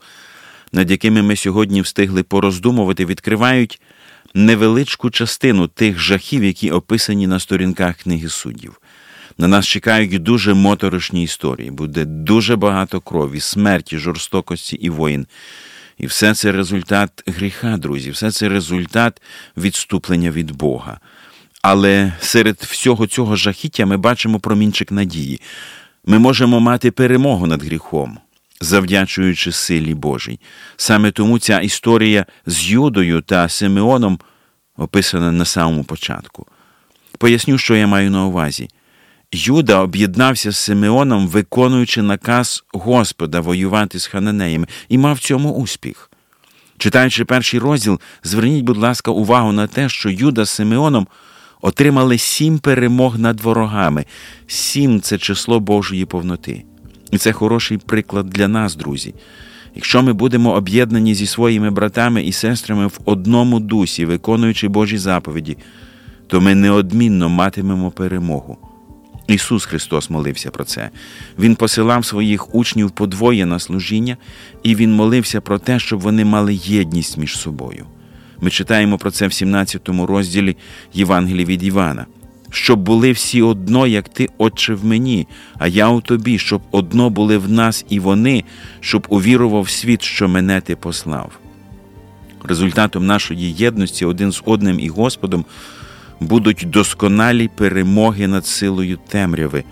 над 0.71 0.91
якими 0.91 1.21
ми 1.21 1.35
сьогодні 1.35 1.81
встигли 1.81 2.23
пороздумувати, 2.23 3.05
відкривають 3.05 3.81
невеличку 4.33 5.09
частину 5.09 5.67
тих 5.67 5.99
жахів, 5.99 6.43
які 6.43 6.71
описані 6.71 7.27
на 7.27 7.39
сторінках 7.39 7.97
книги 7.97 8.29
суддів. 8.29 8.81
На 9.37 9.47
нас 9.47 9.67
чекають 9.67 10.23
дуже 10.23 10.53
моторошні 10.53 11.23
історії, 11.23 11.71
буде 11.71 12.05
дуже 12.05 12.55
багато 12.55 13.01
крові, 13.01 13.39
смерті, 13.39 13.97
жорстокості 13.97 14.75
і 14.75 14.89
воїн. 14.89 15.27
І 15.97 16.07
все 16.07 16.33
це 16.33 16.51
результат 16.51 17.23
гріха, 17.27 17.77
друзі, 17.77 18.11
все 18.11 18.31
це 18.31 18.49
результат 18.49 19.21
відступлення 19.57 20.31
від 20.31 20.51
Бога. 20.51 20.99
Але 21.61 22.13
серед 22.19 22.57
всього 22.61 23.07
цього 23.07 23.35
жахіття 23.35 23.85
ми 23.85 23.97
бачимо 23.97 24.39
промінчик 24.39 24.91
надії. 24.91 25.41
Ми 26.05 26.19
можемо 26.19 26.59
мати 26.59 26.91
перемогу 26.91 27.47
над 27.47 27.63
гріхом, 27.63 28.17
завдячуючи 28.61 29.51
силі 29.51 29.93
Божій. 29.93 30.39
Саме 30.77 31.11
тому 31.11 31.39
ця 31.39 31.59
історія 31.59 32.25
з 32.45 32.69
Юдою 32.69 33.21
та 33.21 33.49
Симеоном 33.49 34.19
описана 34.77 35.31
на 35.31 35.45
самому 35.45 35.83
початку. 35.83 36.47
Поясню, 37.17 37.57
що 37.57 37.75
я 37.75 37.87
маю 37.87 38.11
на 38.11 38.25
увазі. 38.25 38.69
Юда 39.31 39.79
об'єднався 39.79 40.51
з 40.51 40.57
Симеоном, 40.57 41.27
виконуючи 41.27 42.01
наказ 42.01 42.63
Господа 42.73 43.39
воювати 43.39 43.99
з 43.99 44.07
хананеями, 44.07 44.67
і 44.89 44.97
мав 44.97 45.15
в 45.15 45.19
цьому 45.19 45.53
успіх. 45.53 46.11
Читаючи 46.77 47.25
перший 47.25 47.59
розділ, 47.59 47.99
зверніть, 48.23 48.63
будь 48.63 48.77
ласка, 48.77 49.11
увагу 49.11 49.51
на 49.51 49.67
те, 49.67 49.89
що 49.89 50.09
Юда 50.09 50.45
з 50.45 50.49
Симеоном 50.49 51.07
отримали 51.61 52.17
сім 52.17 52.59
перемог 52.59 53.19
над 53.19 53.41
ворогами. 53.41 54.05
Сім 54.47 55.01
це 55.01 55.17
число 55.17 55.59
Божої 55.59 56.05
повноти. 56.05 56.63
І 57.11 57.17
це 57.17 57.31
хороший 57.31 57.77
приклад 57.77 58.29
для 58.29 58.47
нас, 58.47 58.75
друзі. 58.75 59.13
Якщо 59.75 60.03
ми 60.03 60.13
будемо 60.13 60.53
об'єднані 60.53 61.15
зі 61.15 61.27
своїми 61.27 61.71
братами 61.71 62.23
і 62.23 62.31
сестрами 62.31 62.87
в 62.87 62.99
одному 63.05 63.59
дусі, 63.59 64.05
виконуючи 64.05 64.67
Божі 64.67 64.97
заповіді, 64.97 65.57
то 66.27 66.41
ми 66.41 66.55
неодмінно 66.55 67.29
матимемо 67.29 67.91
перемогу. 67.91 68.57
Ісус 69.27 69.65
Христос 69.65 70.09
молився 70.09 70.51
про 70.51 70.63
це. 70.63 70.89
Він 71.39 71.55
посилав 71.55 72.05
своїх 72.05 72.55
учнів 72.55 72.91
подвоє 72.91 73.45
на 73.45 73.59
служіння, 73.59 74.17
і 74.63 74.75
Він 74.75 74.93
молився 74.93 75.41
про 75.41 75.59
те, 75.59 75.79
щоб 75.79 75.99
вони 75.99 76.25
мали 76.25 76.53
єдність 76.53 77.17
між 77.17 77.37
собою. 77.37 77.85
Ми 78.41 78.49
читаємо 78.49 78.97
про 78.97 79.11
це 79.11 79.27
в 79.27 79.33
17 79.33 79.89
розділі 79.89 80.57
Євангелії 80.93 81.45
від 81.45 81.63
Івана. 81.63 82.05
Щоб 82.49 82.79
були 82.79 83.11
всі 83.11 83.41
одно, 83.41 83.87
як 83.87 84.09
ти, 84.09 84.29
Отче, 84.37 84.73
в 84.73 84.85
мені, 84.85 85.27
а 85.57 85.67
я 85.67 85.89
у 85.89 86.01
тобі, 86.01 86.37
щоб 86.39 86.61
одно 86.71 87.09
були 87.09 87.37
в 87.37 87.51
нас 87.51 87.85
і 87.89 87.99
вони, 87.99 88.43
щоб 88.79 89.07
увірував 89.09 89.69
світ, 89.69 90.01
що 90.01 90.27
мене 90.27 90.61
ти 90.61 90.75
послав. 90.75 91.31
Результатом 92.43 93.05
нашої 93.05 93.53
єдності 93.53 94.05
один 94.05 94.31
з 94.31 94.41
одним 94.45 94.79
і 94.79 94.89
Господом 94.89 95.45
будуть 96.19 96.65
досконалі 96.67 97.47
перемоги 97.47 98.27
над 98.27 98.45
силою 98.45 98.99
темряви, 99.07 99.63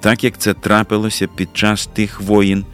так 0.00 0.24
як 0.24 0.38
це 0.38 0.54
трапилося 0.54 1.26
під 1.26 1.48
час 1.52 1.86
тих 1.86 2.20
воїн, 2.20 2.64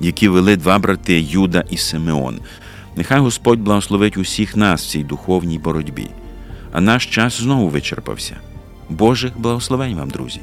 які 0.00 0.28
вели 0.28 0.56
два 0.56 0.78
брати 0.78 1.20
Юда 1.20 1.64
і 1.70 1.76
Симеон. 1.76 2.40
Нехай 2.96 3.20
Господь 3.20 3.60
благословить 3.60 4.16
усіх 4.16 4.56
нас 4.56 4.84
в 4.84 4.90
цій 4.90 5.04
духовній 5.04 5.58
боротьбі. 5.58 6.06
А 6.72 6.80
наш 6.80 7.06
час 7.06 7.40
знову 7.40 7.68
вичерпався. 7.68 8.36
Божих 8.88 9.40
благословень 9.40 9.96
вам, 9.96 10.10
друзі! 10.10 10.40